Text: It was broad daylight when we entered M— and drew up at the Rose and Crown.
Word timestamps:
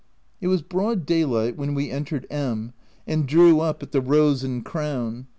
It 0.41 0.47
was 0.47 0.63
broad 0.63 1.05
daylight 1.05 1.55
when 1.57 1.75
we 1.75 1.91
entered 1.91 2.25
M— 2.31 2.73
and 3.07 3.27
drew 3.27 3.59
up 3.59 3.83
at 3.83 3.91
the 3.91 4.01
Rose 4.01 4.43
and 4.43 4.65
Crown. 4.65 5.27